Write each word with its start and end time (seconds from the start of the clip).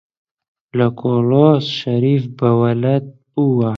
لە 0.77 0.87
کۆلۆس 0.99 1.65
شەریف 1.79 2.23
بە 2.37 2.49
وەلەد 2.61 3.03
بووە 3.33 3.69